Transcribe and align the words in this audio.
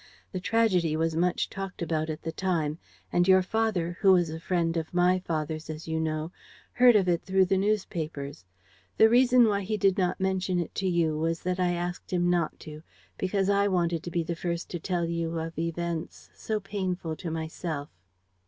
The 0.31 0.39
tragedy 0.39 0.97
was 0.97 1.15
much 1.15 1.47
talked 1.47 1.79
about 1.83 2.09
at 2.09 2.23
the 2.23 2.31
time; 2.31 2.79
and 3.13 3.27
your 3.27 3.43
father, 3.43 3.99
who 4.01 4.13
was 4.13 4.31
a 4.31 4.39
friend 4.39 4.75
of 4.75 4.95
my 4.95 5.19
father's, 5.19 5.69
as 5.69 5.87
you 5.87 5.99
know, 5.99 6.31
heard 6.73 6.95
of 6.95 7.07
it 7.07 7.21
through 7.21 7.45
the 7.45 7.57
newspapers. 7.59 8.43
The 8.97 9.09
reason 9.09 9.47
why 9.47 9.61
he 9.61 9.77
did 9.77 9.99
not 9.99 10.19
mention 10.19 10.57
it 10.57 10.73
to 10.73 10.87
you 10.89 11.19
was 11.19 11.41
that 11.43 11.59
I 11.59 11.73
asked 11.73 12.11
him 12.11 12.31
not 12.31 12.59
to, 12.61 12.81
because 13.19 13.47
I 13.47 13.67
wanted 13.67 14.01
to 14.01 14.09
be 14.09 14.23
the 14.23 14.35
first 14.35 14.71
to 14.71 14.79
tell 14.79 15.05
you 15.05 15.37
of 15.37 15.59
events... 15.59 16.31
so 16.33 16.59
painful 16.59 17.15
to 17.17 17.29
myself." 17.29 17.91